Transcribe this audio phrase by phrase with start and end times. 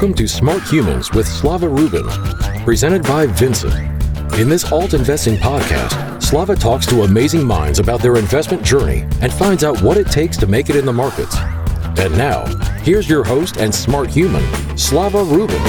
[0.00, 2.06] Welcome to Smart Humans with Slava Rubin,
[2.64, 3.74] presented by Vincent.
[4.40, 9.30] In this alt investing podcast, Slava talks to amazing minds about their investment journey and
[9.30, 11.36] finds out what it takes to make it in the markets.
[11.98, 12.46] And now,
[12.78, 14.42] here's your host and smart human,
[14.78, 15.60] Slava Rubin.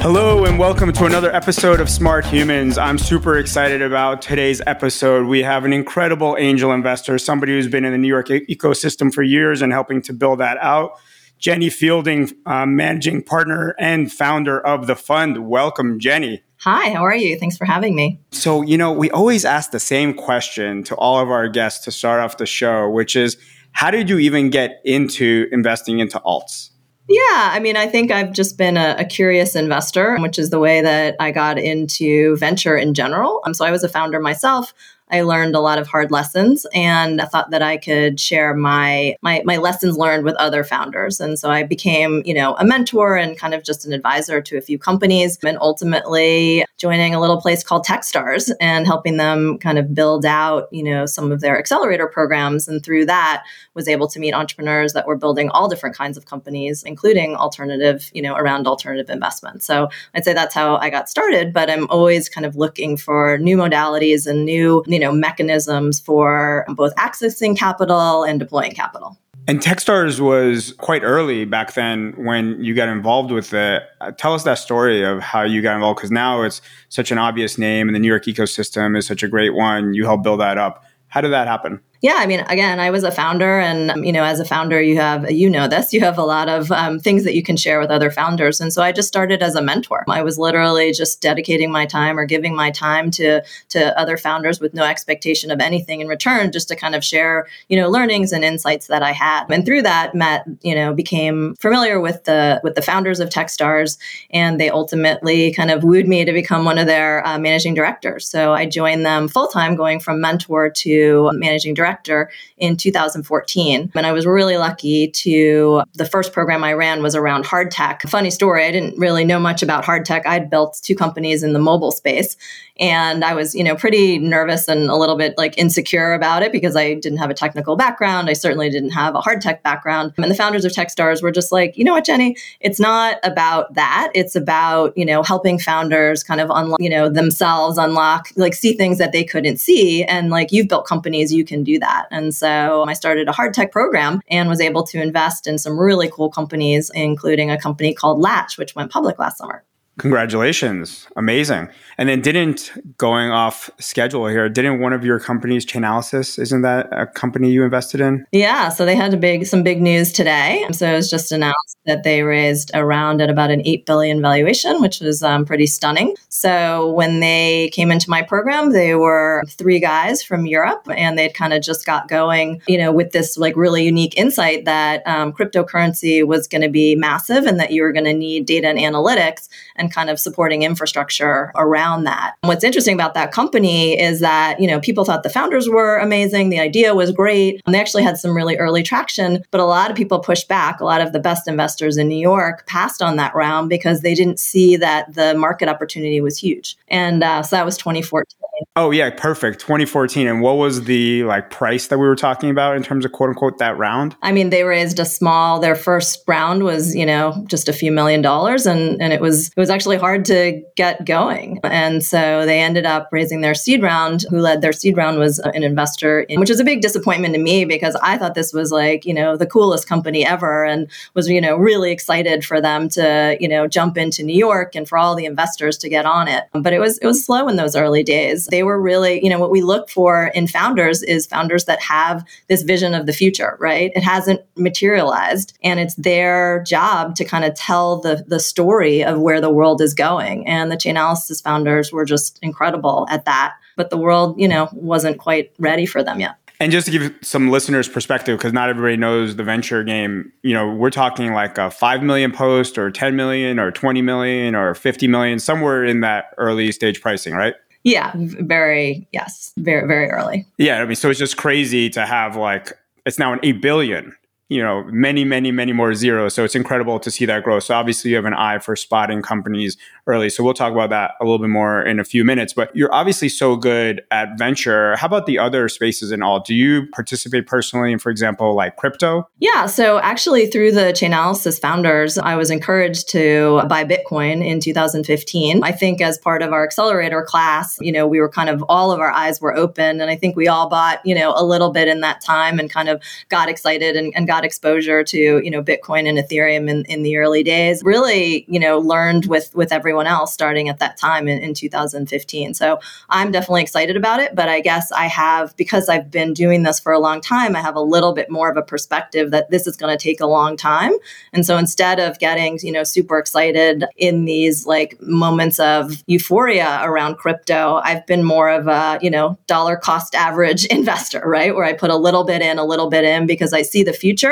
[0.00, 2.76] Hello, and welcome to another episode of Smart Humans.
[2.76, 5.28] I'm super excited about today's episode.
[5.28, 9.22] We have an incredible angel investor, somebody who's been in the New York ecosystem for
[9.22, 10.98] years and helping to build that out.
[11.44, 15.46] Jenny Fielding, uh, managing partner and founder of the fund.
[15.46, 16.42] Welcome, Jenny.
[16.60, 17.38] Hi, how are you?
[17.38, 18.18] Thanks for having me.
[18.30, 21.92] So, you know, we always ask the same question to all of our guests to
[21.92, 23.36] start off the show, which is
[23.72, 26.70] how did you even get into investing into alts?
[27.10, 27.20] Yeah,
[27.52, 30.80] I mean, I think I've just been a, a, curious investor, which is the way
[30.80, 33.42] that I got into venture in general.
[33.44, 34.72] Um, so I was a founder myself.
[35.10, 39.16] I learned a lot of hard lessons and I thought that I could share my,
[39.22, 41.20] my my lessons learned with other founders.
[41.20, 44.56] And so I became, you know, a mentor and kind of just an advisor to
[44.56, 49.78] a few companies and ultimately joining a little place called Techstars and helping them kind
[49.78, 54.08] of build out, you know, some of their accelerator programs and through that was able
[54.08, 58.34] to meet entrepreneurs that were building all different kinds of companies including alternative, you know,
[58.34, 59.66] around alternative investments.
[59.66, 63.38] So I'd say that's how I got started, but I'm always kind of looking for
[63.38, 69.18] new modalities and new you know mechanisms for both accessing capital and deploying capital.
[69.46, 73.82] And Techstars was quite early back then when you got involved with it.
[74.00, 77.18] Uh, tell us that story of how you got involved because now it's such an
[77.18, 79.92] obvious name and the New York ecosystem is such a great one.
[79.92, 80.84] You helped build that up.
[81.08, 81.80] How did that happen?
[82.04, 84.96] Yeah, I mean, again, I was a founder, and you know, as a founder, you
[84.96, 87.80] have you know this, you have a lot of um, things that you can share
[87.80, 90.04] with other founders, and so I just started as a mentor.
[90.06, 94.60] I was literally just dedicating my time or giving my time to to other founders
[94.60, 98.32] with no expectation of anything in return, just to kind of share you know learnings
[98.32, 102.60] and insights that I had, and through that, met you know became familiar with the
[102.62, 103.96] with the founders of TechStars,
[104.28, 108.28] and they ultimately kind of wooed me to become one of their uh, managing directors.
[108.28, 113.92] So I joined them full time, going from mentor to managing director director in 2014.
[113.94, 118.02] And I was really lucky to, the first program I ran was around hard tech.
[118.02, 120.26] Funny story, I didn't really know much about hard tech.
[120.26, 122.36] I'd built two companies in the mobile space.
[122.78, 126.52] And I was, you know, pretty nervous and a little bit like insecure about it
[126.52, 128.28] because I didn't have a technical background.
[128.28, 130.12] I certainly didn't have a hard tech background.
[130.18, 133.74] And the founders of Techstars were just like, you know what, Jenny, it's not about
[133.74, 134.10] that.
[134.14, 138.74] It's about, you know, helping founders kind of unlock, you know, themselves unlock, like see
[138.74, 140.04] things that they couldn't see.
[140.04, 142.06] And like you've built companies, you can do that.
[142.10, 145.78] And so I started a hard tech program and was able to invest in some
[145.78, 149.64] really cool companies, including a company called Latch, which went public last summer.
[149.98, 151.06] Congratulations.
[151.16, 151.68] Amazing.
[151.98, 156.88] And then didn't going off schedule here, didn't one of your companies, Chainalysis, isn't that
[156.90, 158.26] a company you invested in?
[158.32, 158.68] Yeah.
[158.70, 160.66] So they had a big some big news today.
[160.72, 164.80] So it was just announced that they raised around at about an eight billion valuation,
[164.80, 166.16] which was um, pretty stunning.
[166.28, 171.34] So when they came into my program, they were three guys from Europe, and they'd
[171.34, 175.32] kind of just got going, you know, with this like really unique insight that um,
[175.32, 178.78] cryptocurrency was going to be massive and that you were going to need data and
[178.78, 182.34] analytics and kind of supporting infrastructure around that.
[182.42, 186.50] What's interesting about that company is that, you know, people thought the founders were amazing,
[186.50, 189.90] the idea was great, and they actually had some really early traction, but a lot
[189.90, 190.80] of people pushed back.
[190.80, 194.14] A lot of the best investors in New York passed on that round because they
[194.14, 196.76] didn't see that the market opportunity was huge.
[196.88, 198.43] And uh, so that was 2014.
[198.76, 199.60] Oh yeah, perfect.
[199.60, 200.26] 2014.
[200.26, 203.28] And what was the like price that we were talking about in terms of quote
[203.28, 204.16] unquote that round?
[204.22, 205.60] I mean, they raised a small.
[205.60, 209.48] Their first round was you know just a few million dollars, and and it was
[209.48, 211.60] it was actually hard to get going.
[211.62, 214.24] And so they ended up raising their seed round.
[214.30, 217.34] Who led their seed round was uh, an investor, in, which is a big disappointment
[217.34, 220.90] to me because I thought this was like you know the coolest company ever, and
[221.14, 224.88] was you know really excited for them to you know jump into New York and
[224.88, 226.44] for all the investors to get on it.
[226.52, 228.43] But it was it was slow in those early days.
[228.46, 232.24] They were really, you know, what we look for in founders is founders that have
[232.48, 233.92] this vision of the future, right?
[233.94, 239.20] It hasn't materialized and it's their job to kind of tell the, the story of
[239.20, 240.46] where the world is going.
[240.46, 243.54] And the Chainalysis founders were just incredible at that.
[243.76, 246.36] But the world, you know, wasn't quite ready for them yet.
[246.60, 250.54] And just to give some listeners perspective, because not everybody knows the venture game, you
[250.54, 254.74] know, we're talking like a 5 million post or 10 million or 20 million or
[254.74, 257.54] 50 million, somewhere in that early stage pricing, right?
[257.84, 260.46] Yeah, very, yes, very, very early.
[260.56, 262.72] Yeah, I mean, so it's just crazy to have like,
[263.06, 264.16] it's now an 8 billion
[264.54, 266.32] you know, many, many, many more zeros.
[266.32, 267.64] So it's incredible to see that growth.
[267.64, 270.30] So obviously you have an eye for spotting companies early.
[270.30, 272.52] So we'll talk about that a little bit more in a few minutes.
[272.52, 274.94] But you're obviously so good at venture.
[274.94, 276.38] How about the other spaces and all?
[276.38, 279.28] Do you participate personally in, for example, like crypto?
[279.40, 279.66] Yeah.
[279.66, 285.64] So actually through the Chainalysis founders, I was encouraged to buy Bitcoin in 2015.
[285.64, 288.92] I think as part of our accelerator class, you know, we were kind of all
[288.92, 290.00] of our eyes were open.
[290.00, 292.70] And I think we all bought, you know, a little bit in that time and
[292.70, 296.84] kind of got excited and, and got exposure to, you know, Bitcoin and Ethereum in,
[296.84, 297.82] in the early days.
[297.84, 302.54] Really, you know, learned with with everyone else starting at that time in, in 2015.
[302.54, 302.78] So
[303.10, 304.34] I'm definitely excited about it.
[304.34, 307.60] But I guess I have, because I've been doing this for a long time, I
[307.60, 310.26] have a little bit more of a perspective that this is going to take a
[310.26, 310.92] long time.
[311.32, 316.80] And so instead of getting, you know, super excited in these like moments of euphoria
[316.82, 321.54] around crypto, I've been more of a, you know, dollar cost average investor, right?
[321.54, 323.92] Where I put a little bit in, a little bit in because I see the
[323.92, 324.23] future,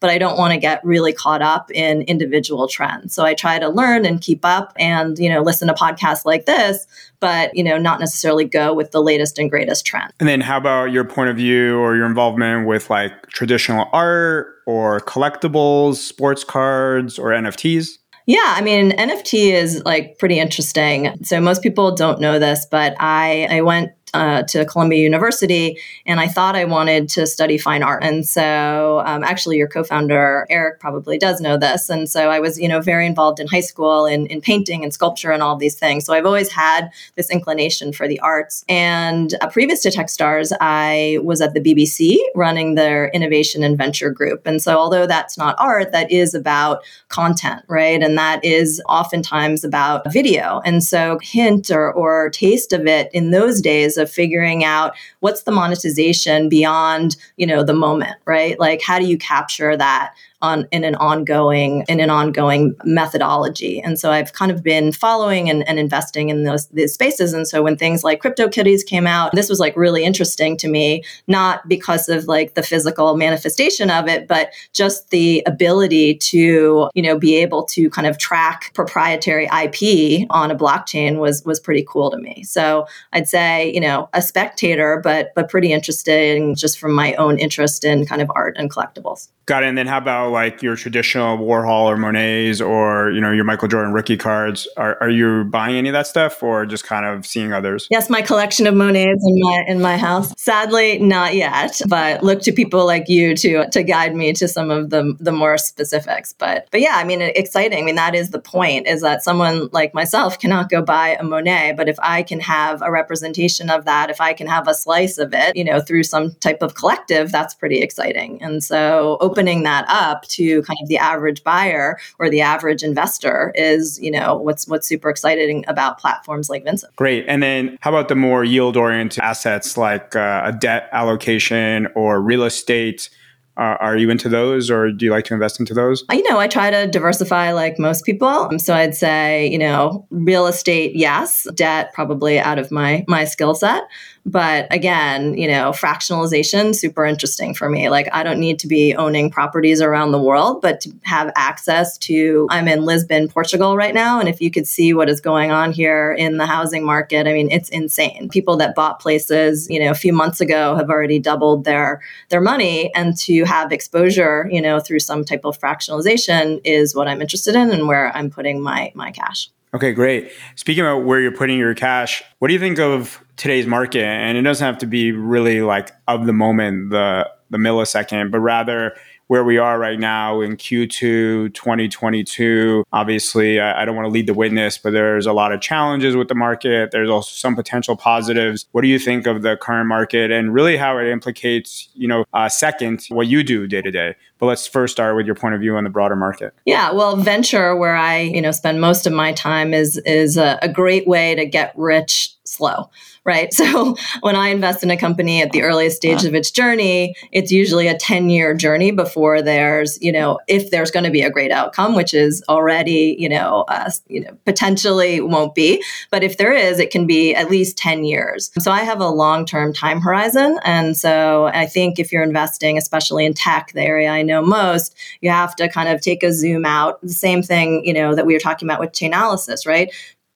[0.00, 3.14] but I don't want to get really caught up in individual trends.
[3.14, 6.46] So I try to learn and keep up and, you know, listen to podcasts like
[6.46, 6.86] this,
[7.20, 10.12] but, you know, not necessarily go with the latest and greatest trend.
[10.20, 14.48] And then how about your point of view or your involvement with like traditional art
[14.66, 17.98] or collectibles, sports cards or NFTs?
[18.26, 21.24] Yeah, I mean, NFT is like pretty interesting.
[21.24, 26.20] So most people don't know this, but I I went uh, to Columbia University, and
[26.20, 28.02] I thought I wanted to study fine art.
[28.02, 31.88] And so, um, actually, your co-founder Eric probably does know this.
[31.88, 34.92] And so, I was, you know, very involved in high school in, in painting and
[34.92, 36.04] sculpture and all these things.
[36.04, 38.64] So I've always had this inclination for the arts.
[38.68, 44.10] And uh, previous to TechStars, I was at the BBC running their innovation and venture
[44.10, 44.46] group.
[44.46, 48.02] And so, although that's not art, that is about content, right?
[48.02, 50.60] And that is oftentimes about video.
[50.64, 55.44] And so, hint or, or taste of it in those days of figuring out what's
[55.44, 58.58] the monetization beyond, you know, the moment, right?
[58.58, 63.80] Like how do you capture that on in an ongoing in an ongoing methodology.
[63.80, 67.32] And so I've kind of been following and, and investing in those these spaces.
[67.32, 71.04] And so when things like CryptoKitties came out, this was like really interesting to me,
[71.26, 77.02] not because of like the physical manifestation of it, but just the ability to, you
[77.02, 81.84] know, be able to kind of track proprietary IP on a blockchain was was pretty
[81.88, 82.42] cool to me.
[82.44, 86.20] So I'd say, you know, a spectator, but but pretty interested
[86.56, 89.28] just from my own interest in kind of art and collectibles.
[89.46, 89.68] Got it.
[89.68, 93.68] And then how about like your traditional Warhol or Monets or, you know, your Michael
[93.68, 94.68] Jordan rookie cards?
[94.76, 97.86] Are, are you buying any of that stuff or just kind of seeing others?
[97.90, 100.32] Yes, my collection of Monets in my in my house.
[100.40, 104.70] Sadly, not yet, but look to people like you to to guide me to some
[104.70, 106.32] of the the more specifics.
[106.32, 107.82] But but yeah, I mean exciting.
[107.82, 111.22] I mean that is the point is that someone like myself cannot go buy a
[111.22, 114.74] Monet, but if I can have a representation of that, if I can have a
[114.74, 118.42] slice of it, you know, through some type of collective, that's pretty exciting.
[118.42, 123.52] And so opening that up to kind of the average buyer or the average investor
[123.54, 126.94] is, you know, what's what's super exciting about platforms like Vincent.
[126.96, 127.24] Great.
[127.28, 132.20] And then how about the more yield oriented assets like uh, a debt allocation or
[132.20, 133.10] real estate?
[133.56, 136.02] Uh, are you into those or do you like to invest into those?
[136.10, 138.48] You know, I try to diversify like most people.
[138.58, 143.54] So I'd say, you know, real estate, yes, debt probably out of my my skill
[143.54, 143.82] set.
[144.26, 147.88] But again, you know, fractionalization, super interesting for me.
[147.88, 151.96] Like, I don't need to be owning properties around the world, but to have access
[151.98, 154.20] to, I'm in Lisbon, Portugal right now.
[154.20, 157.32] And if you could see what is going on here in the housing market, I
[157.32, 158.28] mean, it's insane.
[158.28, 162.42] People that bought places, you know, a few months ago have already doubled their, their
[162.42, 162.94] money.
[162.94, 167.56] And to have exposure, you know, through some type of fractionalization is what I'm interested
[167.56, 169.48] in and where I'm putting my, my cash.
[169.72, 170.32] Okay, great.
[170.56, 174.04] Speaking about where you're putting your cash, what do you think of today's market?
[174.04, 178.38] And it doesn't have to be really like of the moment, the the millisecond, but
[178.38, 178.96] rather
[179.30, 182.82] where we are right now in Q2 2022.
[182.92, 186.16] Obviously, I, I don't want to lead the witness, but there's a lot of challenges
[186.16, 186.90] with the market.
[186.90, 188.66] There's also some potential positives.
[188.72, 192.24] What do you think of the current market and really how it implicates, you know,
[192.34, 194.16] uh, second, what you do day to day?
[194.40, 196.52] But let's first start with your point of view on the broader market.
[196.64, 200.58] Yeah, well, venture, where I, you know, spend most of my time, is is a,
[200.60, 202.90] a great way to get rich slow
[203.24, 203.52] right?
[203.60, 207.52] So when I invest in a company at the earliest stage of its journey, it's
[207.52, 211.30] usually a 10 year journey before there's, you know, if there's going to be a
[211.30, 215.84] great outcome, which is already, you know, uh, you know, potentially won't be.
[216.10, 218.50] But if there is, it can be at least 10 years.
[218.58, 220.58] So I have a long term time horizon.
[220.64, 224.96] And so I think if you're investing, especially in tech, the area I know most,
[225.20, 227.00] you have to kind of take a zoom out.
[227.02, 229.92] The same thing, you know, that we were talking about with Chainalysis, right?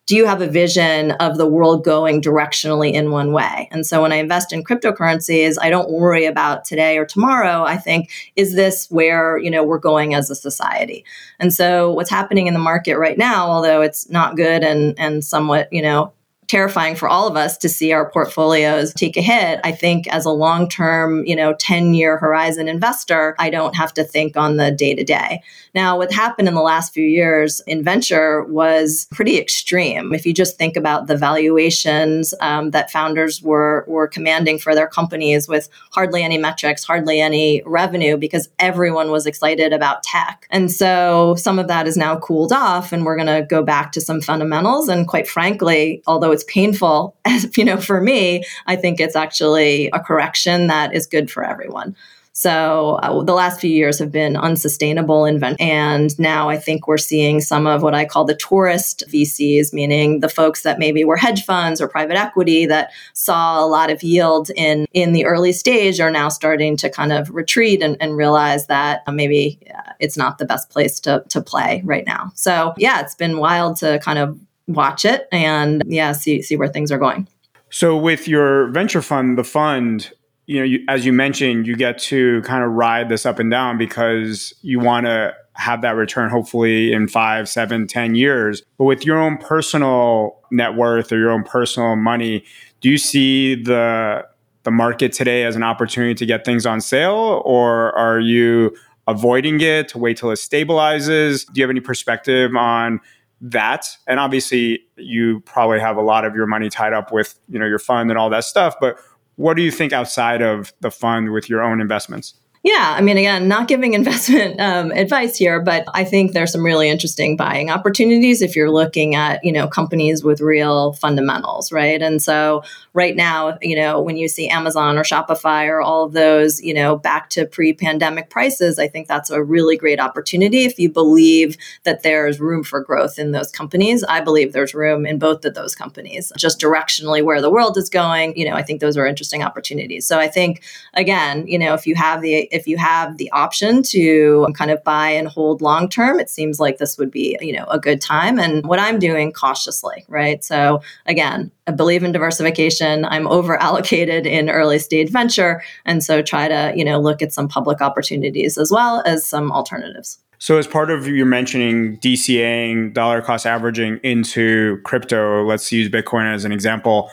[0.06, 3.68] Do you have a vision of the world going directionally in one way?
[3.70, 7.64] And so when I invest in cryptocurrencies, I don't worry about today or tomorrow.
[7.64, 11.04] I think, is this where, you know, we're going as a society?
[11.40, 15.24] And so what's happening in the market right now, although it's not good and and
[15.24, 16.12] somewhat, you know,
[16.48, 19.60] terrifying for all of us to see our portfolios take a hit.
[19.64, 24.36] I think as a long-term, you know, 10-year horizon investor, I don't have to think
[24.36, 25.42] on the day-to-day.
[25.74, 30.14] Now, what happened in the last few years in venture was pretty extreme.
[30.14, 34.86] If you just think about the valuations um, that founders were were commanding for their
[34.86, 40.46] companies with hardly any metrics, hardly any revenue, because everyone was excited about tech.
[40.50, 43.92] And so some of that is now cooled off, and we're going to go back
[43.92, 44.88] to some fundamentals.
[44.88, 49.88] And quite frankly, although it's painful, as you know, for me, I think it's actually
[49.92, 51.96] a correction that is good for everyone.
[52.36, 55.62] So uh, the last few years have been unsustainable in venture.
[55.62, 60.18] And now I think we're seeing some of what I call the tourist VCs, meaning
[60.18, 64.02] the folks that maybe were hedge funds or private equity that saw a lot of
[64.02, 68.16] yield in, in the early stage are now starting to kind of retreat and, and
[68.16, 69.60] realize that uh, maybe
[70.00, 72.32] it's not the best place to, to play right now.
[72.34, 76.68] So yeah, it's been wild to kind of watch it and yeah, see see where
[76.68, 77.28] things are going.
[77.70, 80.12] So with your venture fund, the fund,
[80.46, 83.50] you know, you, as you mentioned, you get to kind of ride this up and
[83.50, 88.62] down because you want to have that return hopefully in five, seven, ten years.
[88.78, 92.44] But with your own personal net worth or your own personal money,
[92.80, 94.26] do you see the
[94.64, 98.74] the market today as an opportunity to get things on sale, or are you
[99.06, 101.44] avoiding it to wait till it stabilizes?
[101.46, 103.00] Do you have any perspective on
[103.44, 103.86] that.
[104.06, 107.66] And obviously you probably have a lot of your money tied up with you know
[107.66, 108.98] your fund and all that stuff but
[109.36, 112.34] what do you think outside of the fund with your own investments
[112.64, 116.64] yeah, I mean, again, not giving investment um, advice here, but I think there's some
[116.64, 122.00] really interesting buying opportunities if you're looking at you know companies with real fundamentals, right?
[122.00, 126.12] And so right now, you know, when you see Amazon or Shopify or all of
[126.12, 130.78] those, you know, back to pre-pandemic prices, I think that's a really great opportunity if
[130.78, 134.04] you believe that there's room for growth in those companies.
[134.04, 136.32] I believe there's room in both of those companies.
[136.38, 140.06] Just directionally where the world is going, you know, I think those are interesting opportunities.
[140.06, 140.62] So I think
[140.94, 144.82] again, you know, if you have the if you have the option to kind of
[144.84, 148.00] buy and hold long term, it seems like this would be, you know, a good
[148.00, 148.38] time.
[148.38, 150.42] And what I'm doing cautiously, right?
[150.44, 153.04] So again, I believe in diversification.
[153.06, 155.62] I'm over allocated in early stage venture.
[155.84, 159.50] And so try to, you know, look at some public opportunities as well as some
[159.50, 160.20] alternatives.
[160.38, 166.32] So, as part of your mentioning DCAing, dollar cost averaging into crypto, let's use Bitcoin
[166.32, 167.10] as an example.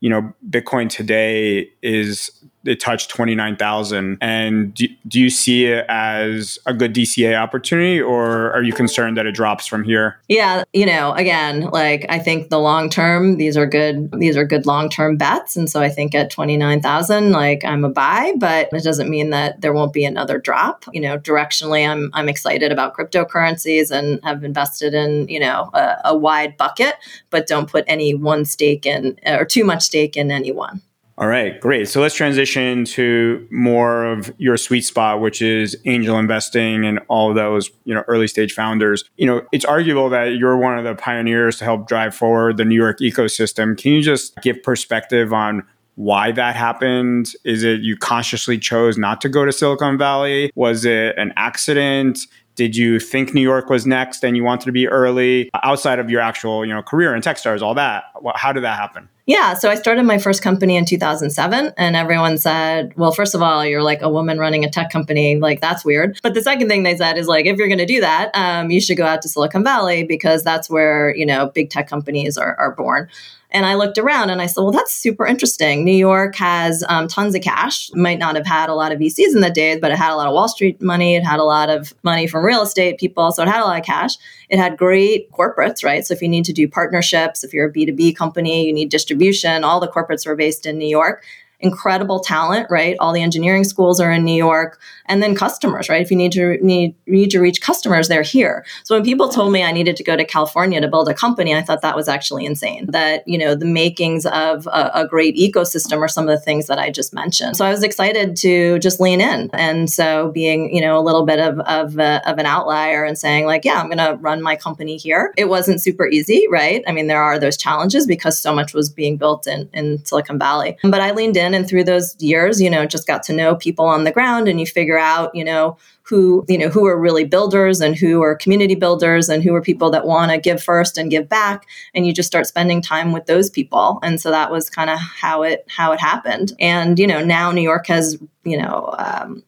[0.00, 2.30] You know, Bitcoin today is
[2.64, 4.18] it touched 29,000.
[4.20, 9.16] And do, do you see it as a good DCA opportunity or are you concerned
[9.16, 10.18] that it drops from here?
[10.28, 14.44] Yeah, you know, again, like I think the long term, these are good, these are
[14.44, 15.56] good long term bets.
[15.56, 19.60] And so I think at 29,000, like I'm a buy, but it doesn't mean that
[19.60, 20.84] there won't be another drop.
[20.92, 25.96] You know, directionally, I'm, I'm excited about cryptocurrencies and have invested in, you know, a,
[26.06, 26.94] a wide bucket,
[27.30, 30.82] but don't put any one stake in or too much stake in any one.
[31.16, 31.88] All right, great.
[31.88, 37.32] So let's transition to more of your sweet spot, which is angel investing and all
[37.32, 39.04] those, you know, early stage founders.
[39.16, 42.64] You know, it's arguable that you're one of the pioneers to help drive forward the
[42.64, 43.78] New York ecosystem.
[43.78, 45.62] Can you just give perspective on
[45.94, 47.32] why that happened?
[47.44, 50.50] Is it you consciously chose not to go to Silicon Valley?
[50.56, 52.26] Was it an accident?
[52.56, 56.10] Did you think New York was next and you wanted to be early outside of
[56.10, 58.04] your actual, you know, career in Techstars, all that?
[58.34, 59.08] How did that happen?
[59.26, 63.40] Yeah, so I started my first company in 2007, and everyone said, well, first of
[63.40, 65.36] all, you're like a woman running a tech company.
[65.36, 66.20] Like, that's weird.
[66.22, 68.70] But the second thing they said is, like, if you're going to do that, um,
[68.70, 72.36] you should go out to Silicon Valley because that's where, you know, big tech companies
[72.36, 73.08] are, are born.
[73.54, 75.84] And I looked around and I said, well, that's super interesting.
[75.84, 77.88] New York has um, tons of cash.
[77.94, 80.16] Might not have had a lot of VCs in the days, but it had a
[80.16, 81.14] lot of Wall Street money.
[81.14, 83.30] It had a lot of money from real estate people.
[83.30, 84.16] So it had a lot of cash.
[84.48, 86.04] It had great corporates, right?
[86.04, 89.62] So if you need to do partnerships, if you're a B2B company, you need distribution,
[89.62, 91.24] all the corporates were based in New York
[91.60, 92.96] incredible talent, right?
[93.00, 96.02] All the engineering schools are in New York, and then customers, right?
[96.02, 98.64] If you need to need need to reach customers, they're here.
[98.84, 101.54] So when people told me I needed to go to California to build a company,
[101.54, 102.86] I thought that was actually insane.
[102.90, 106.66] That you know the makings of a, a great ecosystem are some of the things
[106.66, 107.56] that I just mentioned.
[107.56, 111.24] So I was excited to just lean in, and so being you know a little
[111.24, 114.42] bit of of, a, of an outlier and saying like, yeah, I'm going to run
[114.42, 115.32] my company here.
[115.36, 116.82] It wasn't super easy, right?
[116.86, 120.38] I mean, there are those challenges because so much was being built in in Silicon
[120.38, 123.32] Valley, but I leaned in in and through those years, you know, just got to
[123.32, 126.84] know people on the ground and you figure out, you know, who you know who
[126.86, 130.38] are really builders and who are community builders and who are people that want to
[130.38, 133.98] give first and give back and you just start spending time with those people.
[134.02, 136.52] And so that was kind of how it how it happened.
[136.60, 139.42] And you know now new york has you know um,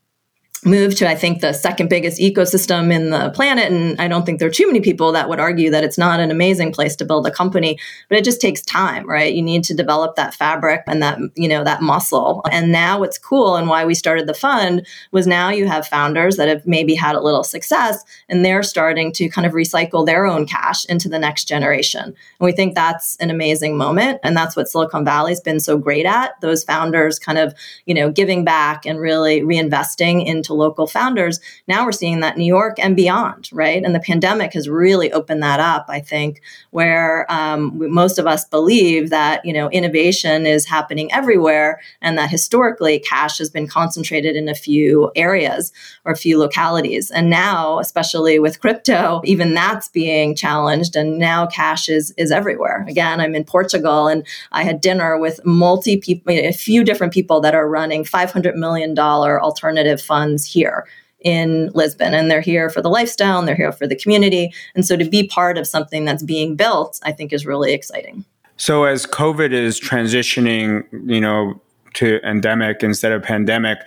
[0.67, 3.71] moved to, I think, the second biggest ecosystem in the planet.
[3.71, 6.19] And I don't think there are too many people that would argue that it's not
[6.19, 9.33] an amazing place to build a company, but it just takes time, right?
[9.33, 12.43] You need to develop that fabric and that, you know, that muscle.
[12.51, 16.37] And now what's cool and why we started the fund was now you have founders
[16.37, 20.27] that have maybe had a little success and they're starting to kind of recycle their
[20.27, 22.03] own cash into the next generation.
[22.03, 24.19] And we think that's an amazing moment.
[24.25, 26.41] And that's what Silicon Valley's been so great at.
[26.41, 27.55] Those founders kind of,
[27.85, 31.41] you know, giving back and really reinvesting into local founders.
[31.69, 33.83] Now we're seeing that New York and beyond, right?
[33.83, 38.45] And the pandemic has really opened that up, I think, where um, most of us
[38.45, 44.37] believe that, you know, innovation is happening everywhere and that historically cash has been concentrated
[44.37, 45.73] in a few areas
[46.05, 47.11] or a few localities.
[47.11, 50.97] And now, especially with crypto, even that's being challenged.
[50.97, 52.85] And now cash is, is everywhere.
[52.89, 57.41] Again, I'm in Portugal and I had dinner with multi people, a few different people
[57.41, 60.87] that are running $500 million alternative funds here
[61.21, 64.53] in Lisbon and they're here for the lifestyle and they're here for the community.
[64.75, 68.25] And so to be part of something that's being built, I think is really exciting.
[68.57, 71.61] So as COVID is transitioning, you know,
[71.95, 73.79] to endemic instead of pandemic,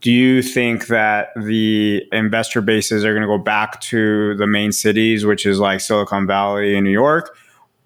[0.00, 4.72] do you think that the investor bases are going to go back to the main
[4.72, 7.36] cities, which is like Silicon Valley and New York,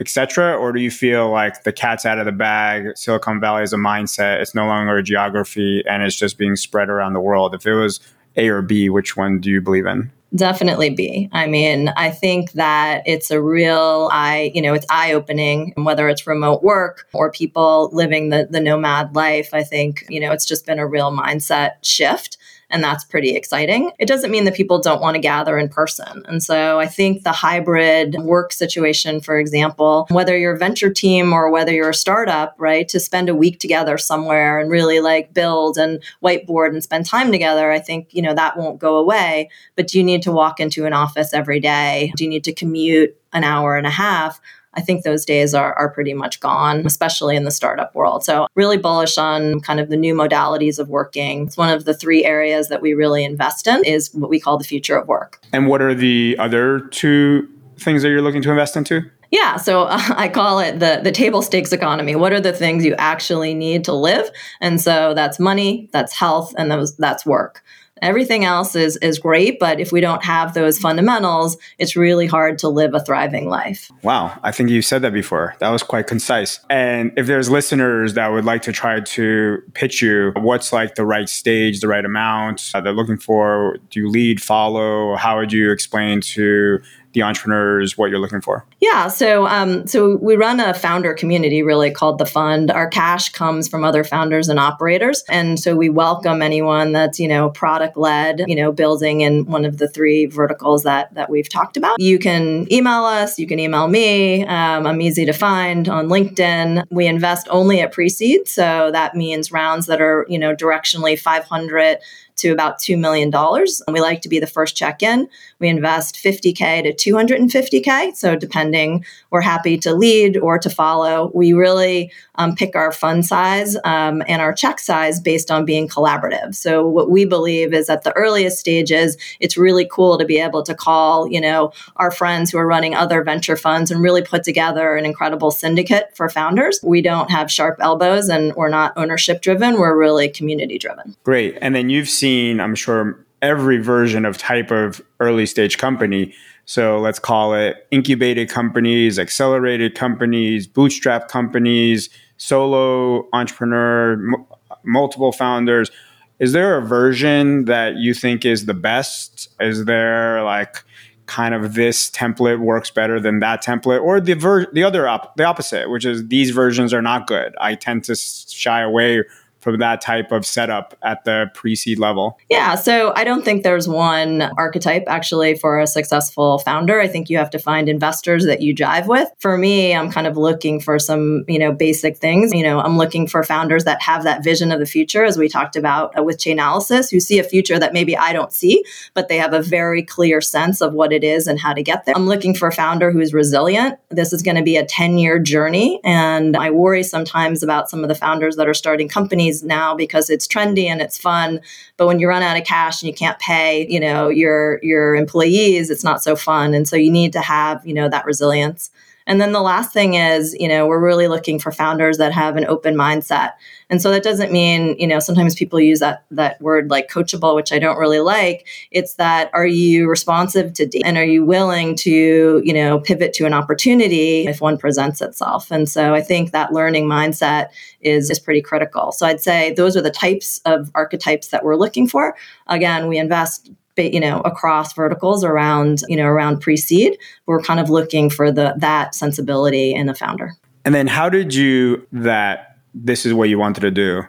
[0.05, 0.55] et cetera?
[0.55, 2.97] Or do you feel like the cat's out of the bag?
[2.97, 4.43] Silicon Valley is a mindset.
[4.43, 7.55] It's no longer a geography and it's just being spread around the world.
[7.55, 8.01] If it was
[8.37, 8.89] a or B?
[8.89, 10.11] Which one do you believe in?
[10.35, 11.29] Definitely B.
[11.33, 16.09] I mean, I think that it's a real eye, you know, it's eye opening, whether
[16.09, 19.55] it's remote work or people living the, the nomad life.
[19.55, 22.37] I think, you know, it's just been a real mindset shift
[22.71, 23.90] and that's pretty exciting.
[23.99, 26.25] It doesn't mean that people don't want to gather in person.
[26.26, 31.33] And so I think the hybrid work situation, for example, whether you're a venture team
[31.33, 35.35] or whether you're a startup, right, to spend a week together somewhere and really like
[35.35, 39.50] build and whiteboard and spend time together, I think, you know, that won't go away.
[39.76, 42.12] But do you need to walk into an office every day?
[42.16, 44.40] Do you need to commute an hour and a half?
[44.76, 48.25] I think those days are, are pretty much gone, especially in the startup world.
[48.25, 51.47] So, really bullish on kind of the new modalities of working.
[51.47, 54.59] It's one of the three areas that we really invest in is what we call
[54.59, 55.40] the future of work.
[55.52, 59.03] And what are the other two things that you're looking to invest into?
[59.31, 62.14] Yeah, so uh, I call it the the table stakes economy.
[62.14, 64.31] What are the things you actually need to live?
[64.61, 67.62] And so that's money, that's health, and those that's work.
[68.05, 72.59] Everything else is is great, but if we don't have those fundamentals, it's really hard
[72.59, 73.90] to live a thriving life.
[74.03, 75.57] Wow, I think you said that before.
[75.59, 76.61] That was quite concise.
[76.69, 81.07] And if there's listeners that would like to try to pitch you, what's like the
[81.07, 83.79] right stage, the right amount uh, they're looking for?
[83.88, 85.17] Do you lead, follow?
[85.17, 86.83] How would you explain to
[87.14, 88.64] the entrepreneurs what you're looking for?
[88.81, 92.70] Yeah, so um, so we run a founder community really called the fund.
[92.70, 97.29] Our cash comes from other founders and operators, and so we welcome anyone that's you
[97.29, 101.48] know product led, you know, building in one of the three verticals that that we've
[101.48, 102.00] talked about.
[102.00, 103.38] You can email us.
[103.38, 104.44] You can email me.
[104.44, 106.85] Um, I'm easy to find on LinkedIn.
[106.90, 111.98] We invest only at pre-seed, so that means rounds that are you know directionally 500
[112.37, 113.33] to about $2 million.
[113.35, 115.29] And we like to be the first check in.
[115.59, 118.14] We invest 50K to 250K.
[118.16, 121.31] So, depending, we're happy to lead or to follow.
[121.35, 125.88] We really um, pick our fund size um, and our check size based on being
[125.88, 126.55] collaborative.
[126.55, 130.62] So, what we believe is at the earliest stages, it's really cool to be able
[130.64, 134.44] to call, you know, our friends who are running other venture funds and really put
[134.44, 136.81] together an incredible syndicate for founders.
[136.83, 139.75] We don't have sharp elbows and we're not ownership driven.
[139.75, 141.16] We're really community driven.
[141.25, 141.57] Great.
[141.61, 146.35] And then you've seen I'm sure, every version of type of early stage company.
[146.64, 154.47] So let's call it incubated companies, accelerated companies, bootstrap companies, solo entrepreneur, m-
[154.85, 155.90] multiple founders.
[156.38, 159.49] Is there a version that you think is the best?
[159.61, 160.85] Is there like
[161.27, 165.37] kind of this template works better than that template, or the ver- the other op-
[165.37, 167.55] the opposite, which is these versions are not good?
[167.61, 169.23] I tend to shy away
[169.64, 172.38] from that type of setup at the pre-seed level?
[172.50, 177.00] Yeah, so I don't think there's one archetype actually for a successful founder.
[177.00, 179.29] I think you have to find investors that you jive with.
[179.38, 182.53] For me, I'm kind of looking for some, you know, basic things.
[182.53, 185.48] You know, I'm looking for founders that have that vision of the future as we
[185.48, 189.29] talked about uh, with Chainalysis, who see a future that maybe I don't see, but
[189.29, 192.14] they have a very clear sense of what it is and how to get there.
[192.14, 193.98] I'm looking for a founder who is resilient.
[194.11, 198.09] This is going to be a 10-year journey and I worry sometimes about some of
[198.09, 201.61] the founders that are starting companies companies now because it's trendy and it's fun.
[201.97, 205.14] But when you run out of cash and you can't pay, you know, your your
[205.14, 206.75] employees, it's not so fun.
[206.75, 208.90] And so you need to have, you know, that resilience.
[209.27, 212.57] And then the last thing is, you know, we're really looking for founders that have
[212.57, 213.53] an open mindset.
[213.89, 217.55] And so that doesn't mean, you know, sometimes people use that that word like coachable,
[217.55, 218.67] which I don't really like.
[218.91, 223.33] It's that are you responsive to data and are you willing to, you know, pivot
[223.35, 225.71] to an opportunity if one presents itself?
[225.71, 227.69] And so I think that learning mindset
[228.01, 229.13] is is pretty critical.
[229.13, 232.37] So I'd say those are the types of archetypes that we're looking for.
[232.67, 237.18] Again, we invest you know across verticals around you know around pre-seed.
[237.46, 240.52] We're kind of looking for the that sensibility in a founder.
[240.85, 244.22] And then how did you that this is what you wanted to do?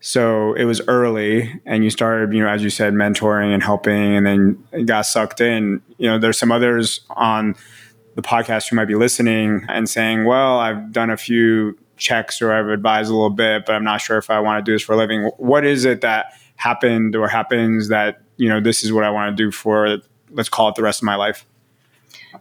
[0.00, 4.16] So it was early and you started you know as you said mentoring and helping
[4.16, 5.82] and then got sucked in.
[5.98, 7.54] You know there's some others on
[8.16, 12.50] the podcast who might be listening and saying well i've done a few checks or
[12.50, 14.80] i've advised a little bit but i'm not sure if i want to do this
[14.80, 15.30] for a living.
[15.36, 19.36] What is it that happened or happens that you know, this is what I want
[19.36, 19.98] to do for,
[20.30, 21.46] let's call it the rest of my life?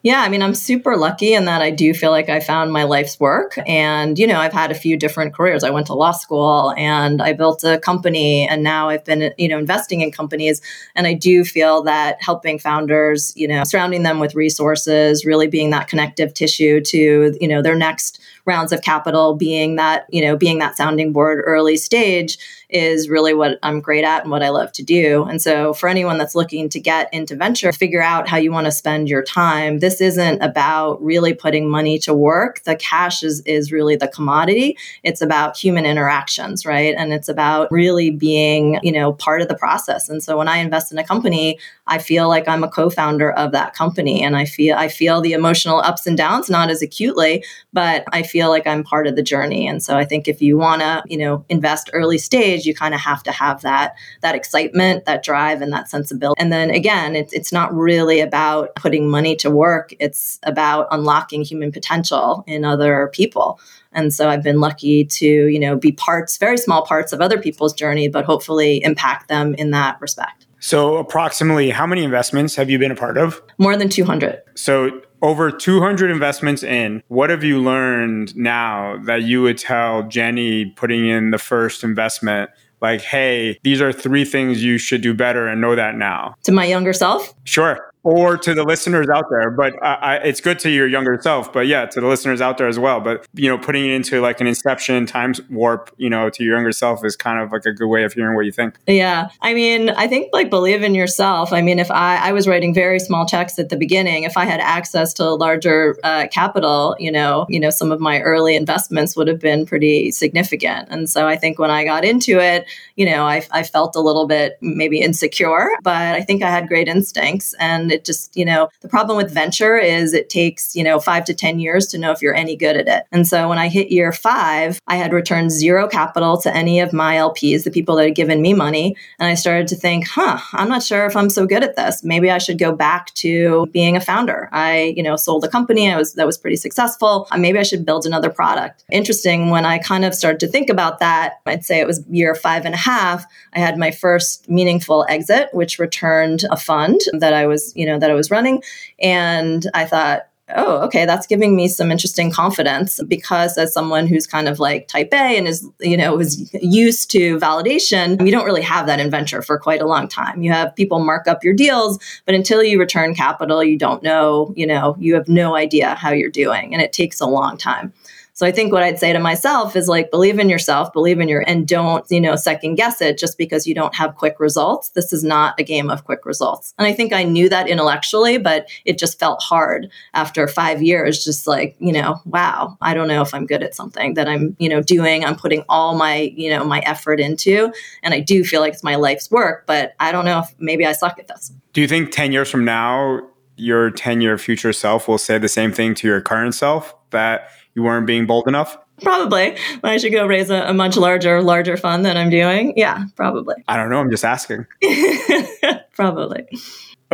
[0.03, 2.83] Yeah, I mean, I'm super lucky in that I do feel like I found my
[2.83, 3.57] life's work.
[3.65, 5.63] And, you know, I've had a few different careers.
[5.63, 9.47] I went to law school and I built a company, and now I've been, you
[9.47, 10.61] know, investing in companies.
[10.95, 15.71] And I do feel that helping founders, you know, surrounding them with resources, really being
[15.71, 20.37] that connective tissue to, you know, their next rounds of capital being that you know
[20.37, 22.37] being that sounding board early stage
[22.69, 25.23] is really what I'm great at and what I love to do.
[25.23, 28.65] And so for anyone that's looking to get into venture, figure out how you want
[28.65, 29.79] to spend your time.
[29.85, 32.63] This isn't about really putting money to work.
[32.63, 34.79] The cash is is really the commodity.
[35.03, 36.95] It's about human interactions, right?
[36.97, 40.09] And it's about really being, you know, part of the process.
[40.09, 43.51] And so when I invest in a company, I feel like I'm a co-founder of
[43.51, 47.43] that company and I feel I feel the emotional ups and downs not as acutely,
[47.71, 49.67] but I feel like I'm part of the journey.
[49.67, 52.95] And so I think if you want to, you know, invest early stage, you kind
[52.95, 53.93] of have to have that
[54.23, 56.41] that excitement, that drive and that sensibility.
[56.41, 59.64] And then again, it's it's not really about putting money to work.
[59.99, 63.59] It's about unlocking human potential in other people.
[63.91, 67.39] And so I've been lucky to, you know, be parts, very small parts of other
[67.39, 70.45] people's journey, but hopefully impact them in that respect.
[70.59, 73.41] So, approximately how many investments have you been a part of?
[73.59, 74.41] More than 200.
[74.55, 80.65] So, over 200 investments in, what have you learned now that you would tell Jenny
[80.65, 82.49] putting in the first investment?
[82.81, 86.35] Like, hey, these are three things you should do better and know that now.
[86.43, 87.33] To my younger self?
[87.43, 89.49] Sure or to the listeners out there.
[89.49, 91.51] But I, I, it's good to your younger self.
[91.51, 93.01] But yeah, to the listeners out there as well.
[93.01, 96.55] But you know, putting it into like an inception times warp, you know, to your
[96.55, 98.77] younger self is kind of like a good way of hearing what you think.
[98.87, 101.51] Yeah, I mean, I think like believe in yourself.
[101.51, 104.45] I mean, if I I was writing very small checks at the beginning, if I
[104.45, 109.15] had access to larger uh, capital, you know, you know, some of my early investments
[109.17, 110.87] would have been pretty significant.
[110.91, 113.99] And so I think when I got into it, you know, I, I felt a
[113.99, 118.45] little bit maybe insecure, but I think I had great instincts and it just, you
[118.45, 121.97] know, the problem with venture is it takes, you know, five to 10 years to
[121.97, 123.03] know if you're any good at it.
[123.11, 126.93] And so when I hit year five, I had returned zero capital to any of
[126.93, 128.95] my LPs, the people that had given me money.
[129.19, 132.03] And I started to think, huh, I'm not sure if I'm so good at this.
[132.03, 134.49] Maybe I should go back to being a founder.
[134.51, 135.91] I, you know, sold a company.
[135.91, 137.27] I was, that was pretty successful.
[137.31, 138.83] Uh, maybe I should build another product.
[138.91, 139.49] Interesting.
[139.49, 142.65] When I kind of started to think about that, I'd say it was year five
[142.65, 143.25] and a half.
[143.53, 147.99] I had my first meaningful exit, which returned a fund that I was, you know,
[147.99, 148.63] that I was running.
[148.99, 154.27] And I thought, oh, okay, that's giving me some interesting confidence because as someone who's
[154.27, 158.45] kind of like type A and is, you know, is used to validation, you don't
[158.45, 160.43] really have that in venture for quite a long time.
[160.43, 164.53] You have people mark up your deals, but until you return capital, you don't know,
[164.55, 166.73] you know, you have no idea how you're doing.
[166.73, 167.91] And it takes a long time.
[168.35, 171.29] So I think what I'd say to myself is like, believe in yourself, believe in
[171.29, 174.89] your, and don't, you know, second guess it just because you don't have quick results.
[174.89, 176.73] This is not a game of quick results.
[176.77, 181.23] And I think I knew that intellectually, but it just felt hard after five years,
[181.23, 184.57] just like, you know, wow, I don't know if I'm good at something that I'm,
[184.59, 185.23] you know, doing.
[185.23, 187.71] I'm putting all my, you know, my effort into.
[188.03, 190.85] And I do feel like it's my life's work, but I don't know if maybe
[190.85, 191.53] I suck at this.
[191.71, 193.21] Do you think 10 years from now,
[193.55, 197.49] your 10 year future self will say the same thing to your current self that
[197.75, 198.77] you weren't being bold enough?
[199.01, 199.57] Probably.
[199.83, 202.73] I should go raise a, a, much larger, larger fund than I'm doing.
[202.77, 203.55] Yeah, probably.
[203.67, 203.99] I don't know.
[203.99, 204.65] I'm just asking.
[205.93, 206.47] probably.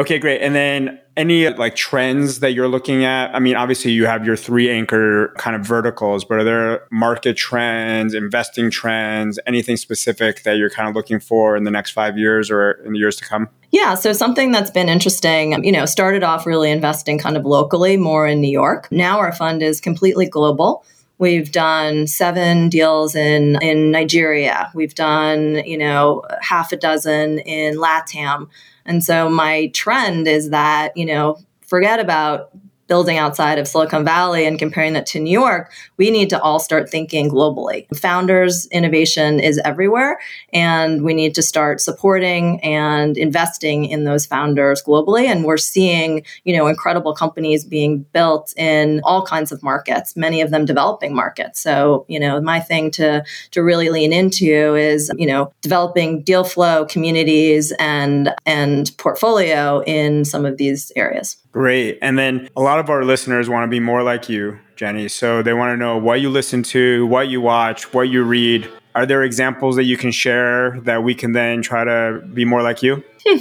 [0.01, 0.41] Okay, great.
[0.41, 3.35] And then any like trends that you're looking at?
[3.35, 7.37] I mean, obviously you have your three anchor kind of verticals, but are there market
[7.37, 12.17] trends, investing trends, anything specific that you're kind of looking for in the next five
[12.17, 13.47] years or in the years to come?
[13.69, 17.95] Yeah, so something that's been interesting, you know, started off really investing kind of locally,
[17.95, 18.91] more in New York.
[18.91, 20.83] Now our fund is completely global
[21.21, 24.71] We've done seven deals in, in Nigeria.
[24.73, 28.47] We've done, you know, half a dozen in LATAM.
[28.85, 32.51] And so my trend is that, you know, forget about
[32.87, 36.59] building outside of Silicon Valley and comparing that to New York, we need to all
[36.59, 37.87] start thinking globally.
[37.97, 40.19] Founders innovation is everywhere,
[40.53, 45.25] and we need to start supporting and investing in those founders globally.
[45.25, 50.41] And we're seeing, you know, incredible companies being built in all kinds of markets, many
[50.41, 51.59] of them developing markets.
[51.61, 56.43] So, you know, my thing to to really lean into is, you know, developing deal
[56.43, 61.37] flow, communities, and and portfolio in some of these areas.
[61.51, 61.99] Great.
[62.01, 65.09] And then a lot of our listeners want to be more like you, Jenny.
[65.09, 68.69] So they want to know what you listen to, what you watch, what you read.
[68.95, 72.61] Are there examples that you can share that we can then try to be more
[72.61, 73.03] like you?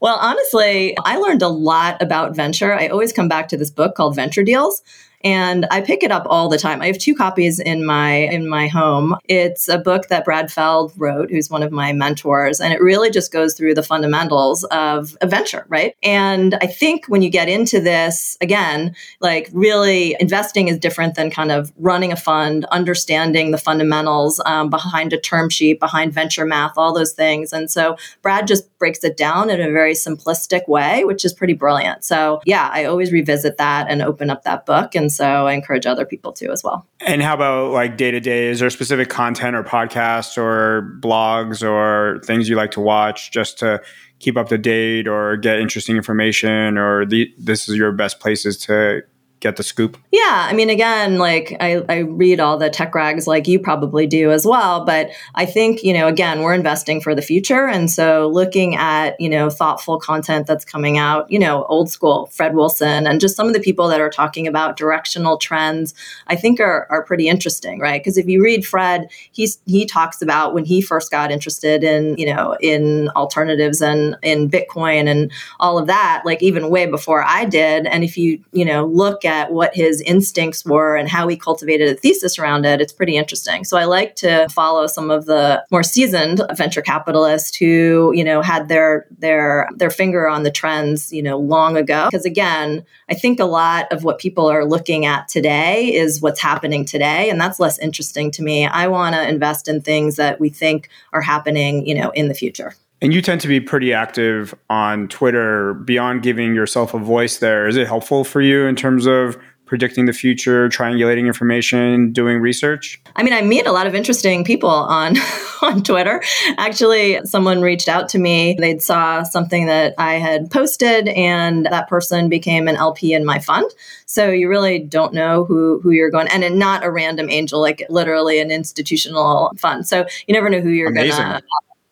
[0.00, 2.72] well, honestly, I learned a lot about venture.
[2.72, 4.82] I always come back to this book called Venture Deals
[5.22, 6.80] and I pick it up all the time.
[6.82, 9.16] I have two copies in my in my home.
[9.24, 13.10] It's a book that Brad Feld wrote, who's one of my mentors, and it really
[13.10, 15.94] just goes through the fundamentals of a venture, right?
[16.02, 21.30] And I think when you get into this again, like really investing is different than
[21.30, 26.44] kind of running a fund, understanding the fundamentals um, behind a term sheet, behind venture
[26.44, 27.52] math, all those things.
[27.52, 31.54] And so Brad just breaks it down in a very simplistic way, which is pretty
[31.54, 32.04] brilliant.
[32.04, 35.52] So yeah, I always revisit that and open up that book and and so I
[35.52, 36.84] encourage other people to as well.
[37.00, 38.48] And how about like day to day?
[38.48, 43.60] Is there specific content or podcasts or blogs or things you like to watch just
[43.60, 43.80] to
[44.18, 48.56] keep up to date or get interesting information or the, this is your best places
[48.56, 49.02] to
[49.40, 49.98] get the scoop?
[50.12, 54.06] Yeah, I mean, again, like I, I read all the tech rags like you probably
[54.06, 54.84] do as well.
[54.84, 57.66] But I think, you know, again, we're investing for the future.
[57.66, 62.26] And so looking at, you know, thoughtful content that's coming out, you know, old school,
[62.32, 65.94] Fred Wilson, and just some of the people that are talking about directional trends,
[66.28, 68.02] I think are, are pretty interesting, right?
[68.02, 72.16] Because if you read Fred, he's he talks about when he first got interested in,
[72.16, 77.22] you know, in alternatives and in Bitcoin and all of that, like even way before
[77.22, 77.86] I did.
[77.86, 81.88] And if you, you know, look at what his instincts were and how he cultivated
[81.88, 83.64] a thesis around it, it's pretty interesting.
[83.64, 88.42] So I like to follow some of the more seasoned venture capitalists who, you know,
[88.42, 92.06] had their their their finger on the trends, you know, long ago.
[92.10, 96.40] Because again, I think a lot of what people are looking at today is what's
[96.40, 98.66] happening today, and that's less interesting to me.
[98.66, 102.34] I want to invest in things that we think are happening, you know, in the
[102.34, 102.74] future.
[103.02, 107.68] And you tend to be pretty active on Twitter beyond giving yourself a voice there.
[107.68, 113.00] Is it helpful for you in terms of predicting the future, triangulating information, doing research?
[113.16, 115.16] I mean, I meet a lot of interesting people on
[115.62, 116.22] on Twitter.
[116.56, 118.56] Actually, someone reached out to me.
[118.58, 123.40] They saw something that I had posted and that person became an LP in my
[123.40, 123.70] fund.
[124.06, 127.84] So you really don't know who who you're going and not a random angel like
[127.90, 129.86] literally an institutional fund.
[129.86, 131.42] So you never know who you're going to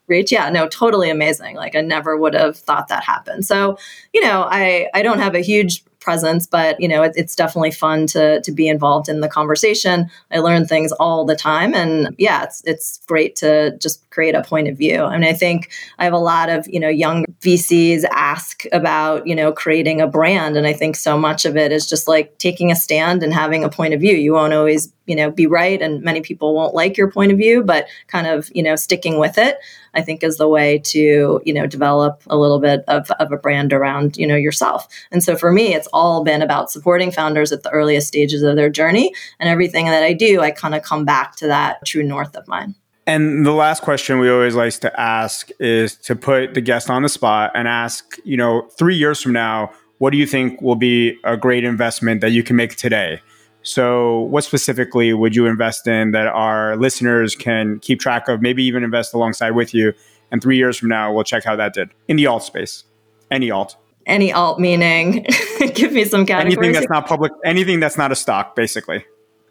[0.07, 1.57] reach yeah no totally amazing.
[1.57, 3.45] Like i never would have thought that happened.
[3.47, 3.79] So
[4.13, 7.71] you know i i don't have a huge presence but you know it, it's definitely
[7.71, 10.11] fun to to be involved in the conversation.
[10.31, 14.43] I learn things all the time and yeah it's it's great to just create a
[14.43, 15.03] point of view.
[15.03, 19.27] I mean, i think i have a lot of you know young vcs ask about
[19.27, 20.57] you know creating a brand.
[20.57, 23.65] And i think so much of it is just like taking a stand and having
[23.65, 24.17] a point of view.
[24.17, 27.39] You won't always you know be right and many people won't like your point of
[27.39, 29.59] view but kind of you know sticking with it
[29.95, 33.37] i think is the way to you know develop a little bit of, of a
[33.37, 34.87] brand around you know yourself.
[35.11, 38.57] And so for me it's all been about supporting founders at the earliest stages of
[38.57, 39.13] their journey.
[39.39, 42.49] And everything that i do i kind of come back to that true north of
[42.49, 42.75] mine
[43.07, 47.03] and the last question we always like to ask is to put the guest on
[47.03, 50.77] the spot and ask you know three years from now what do you think will
[50.77, 53.21] be a great investment that you can make today
[53.65, 58.63] so, what specifically would you invest in that our listeners can keep track of, maybe
[58.63, 59.95] even invest alongside with you?
[60.31, 62.85] And three years from now, we'll check how that did in the alt space.
[63.31, 63.77] Any alt.
[64.05, 65.27] Any alt meaning?
[65.75, 66.59] Give me some categories.
[66.59, 69.07] Anything that's not public, anything that's not a stock, basically.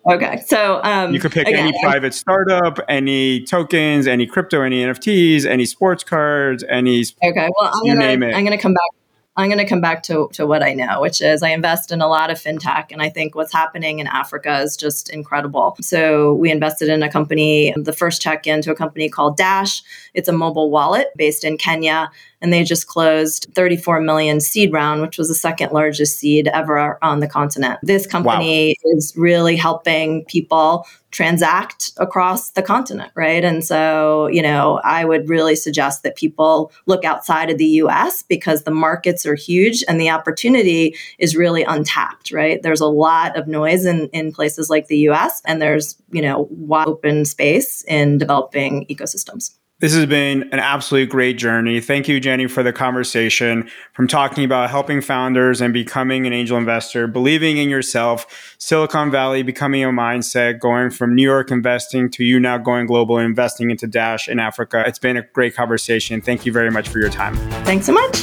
[0.06, 0.42] Okay.
[0.46, 5.46] So um, you could pick again, any private startup, any tokens, any crypto, any NFTs,
[5.46, 7.06] any sports cards, any.
[7.24, 7.50] Okay.
[7.58, 8.36] Well, I'm you gonna, name it.
[8.36, 9.04] I'm going to come back
[9.36, 12.02] I'm going to come back to, to what I know, which is I invest in
[12.02, 12.92] a lot of fintech.
[12.92, 15.76] And I think what's happening in Africa is just incredible.
[15.82, 19.82] So we invested in a company, the first check into a company called Dash.
[20.14, 22.12] It's a mobile wallet based in Kenya.
[22.44, 27.00] And they just closed 34 million seed round, which was the second largest seed ever
[27.02, 27.80] on the continent.
[27.82, 28.92] This company wow.
[28.92, 33.46] is really helping people transact across the continent, right?
[33.46, 38.24] And so, you know, I would really suggest that people look outside of the US
[38.24, 42.62] because the markets are huge and the opportunity is really untapped, right?
[42.62, 46.48] There's a lot of noise in, in places like the US and there's, you know,
[46.50, 49.52] wide open space in developing ecosystems.
[49.84, 51.82] This has been an absolutely great journey.
[51.82, 56.58] Thank you, Jenny, for the conversation from talking about helping founders and becoming an angel
[56.58, 62.24] investor, believing in yourself, Silicon Valley becoming a mindset, going from New York investing to
[62.24, 64.86] you now going global and investing into Dash in Africa.
[64.88, 66.22] It's been a great conversation.
[66.22, 67.36] Thank you very much for your time.
[67.66, 68.16] Thanks so much.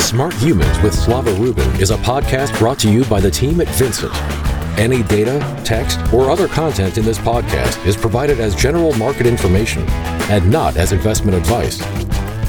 [0.00, 3.68] Smart Humans with Slava Rubin is a podcast brought to you by the team at
[3.68, 4.49] Vincent.
[4.80, 9.86] Any data, text, or other content in this podcast is provided as general market information
[10.30, 11.82] and not as investment advice.